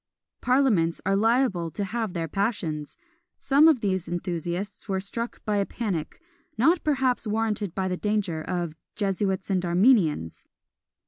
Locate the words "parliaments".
0.41-0.99